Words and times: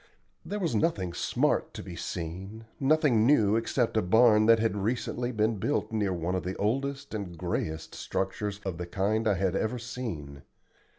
There 0.43 0.57
was 0.57 0.73
nothing 0.73 1.13
smart 1.13 1.75
to 1.75 1.83
be 1.83 1.95
seen, 1.95 2.65
nothing 2.79 3.23
new 3.27 3.55
except 3.55 3.95
a 3.95 4.01
barn 4.01 4.47
that 4.47 4.57
had 4.57 4.75
recently 4.75 5.31
been 5.31 5.57
built 5.57 5.91
near 5.91 6.11
one 6.11 6.33
of 6.33 6.41
the 6.41 6.55
oldest 6.57 7.13
and 7.13 7.37
grayest 7.37 7.93
structures 7.93 8.59
of 8.65 8.79
the 8.79 8.87
kind 8.87 9.27
I 9.27 9.35
had 9.35 9.55
ever 9.55 9.77
seen. 9.77 10.41